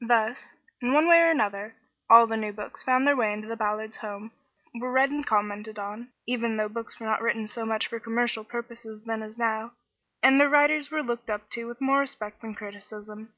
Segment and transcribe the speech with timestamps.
[0.00, 1.74] Thus, in one way or another,
[2.08, 4.32] all the new books found their way into the Ballards' home,
[4.76, 8.44] were read and commented on, even though books were not written so much for commercial
[8.44, 9.72] purposes then as now,
[10.22, 13.34] and their writers were looked up to with more respect than criticism.